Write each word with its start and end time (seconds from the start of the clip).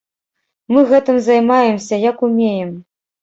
Мы 0.73 0.79
гэтым 0.91 1.19
займаемся, 1.27 1.95
як 2.09 2.25
умеем. 2.31 2.73